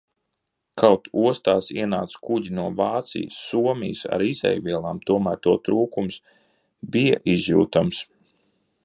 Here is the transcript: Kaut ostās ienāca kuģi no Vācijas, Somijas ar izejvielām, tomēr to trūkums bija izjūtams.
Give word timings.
Kaut 0.81 1.03
ostās 1.31 1.67
ienāca 1.81 2.21
kuģi 2.29 2.55
no 2.59 2.65
Vācijas, 2.79 3.37
Somijas 3.51 4.01
ar 4.17 4.25
izejvielām, 4.31 5.03
tomēr 5.11 5.39
to 5.45 5.55
trūkums 5.69 6.19
bija 6.97 7.23
izjūtams. 7.39 8.05